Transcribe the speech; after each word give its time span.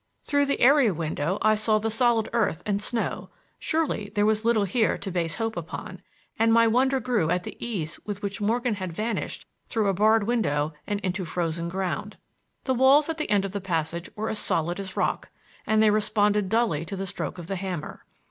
Through 0.23 0.47
the 0.47 0.61
area 0.61 0.95
window 0.95 1.37
I 1.43 1.53
saw 1.53 1.77
the 1.77 1.91
solid 1.91 2.27
earth 2.33 2.63
and 2.65 2.81
snow; 2.81 3.29
surely 3.59 4.11
there 4.15 4.25
was 4.25 4.43
little 4.43 4.63
here 4.63 4.97
to 4.97 5.11
base 5.11 5.35
hope 5.35 5.55
upon, 5.55 6.01
and 6.39 6.51
my 6.51 6.65
wonder 6.65 6.99
grew 6.99 7.29
at 7.29 7.43
the 7.43 7.55
ease 7.63 7.99
with 8.03 8.23
which 8.23 8.41
Morgan 8.41 8.73
had 8.73 8.91
vanished 8.91 9.45
through 9.67 9.89
a 9.89 9.93
barred 9.93 10.23
window 10.23 10.73
and 10.87 10.99
into 11.01 11.23
frozen 11.23 11.69
ground. 11.69 12.17
The 12.63 12.73
walls 12.73 13.09
at 13.09 13.19
the 13.19 13.29
end 13.29 13.45
of 13.45 13.51
the 13.51 13.61
passage 13.61 14.09
were 14.15 14.29
as 14.29 14.39
solid 14.39 14.79
as 14.79 14.97
rock, 14.97 15.29
and 15.67 15.83
they 15.83 15.91
responded 15.91 16.49
dully 16.49 16.83
to 16.85 16.95
the 16.95 17.05
stroke 17.05 17.37
of 17.37 17.45
the 17.45 17.55
hammer. 17.57 18.03